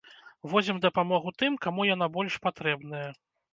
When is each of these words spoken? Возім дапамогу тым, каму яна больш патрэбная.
Возім 0.53 0.79
дапамогу 0.85 1.35
тым, 1.43 1.59
каму 1.67 1.87
яна 1.93 2.11
больш 2.19 2.41
патрэбная. 2.49 3.07